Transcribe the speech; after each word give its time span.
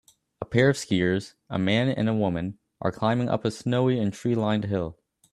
A 0.41 0.45
pair 0.45 0.67
of 0.67 0.77
skiers 0.77 1.35
a 1.47 1.59
man 1.59 1.87
and 1.87 2.09
a 2.09 2.13
woman 2.15 2.57
are 2.81 2.91
climbing 2.91 3.29
up 3.29 3.45
a 3.45 3.51
snowy 3.51 3.99
and 3.99 4.11
treelined 4.11 4.63
hill 4.63 4.97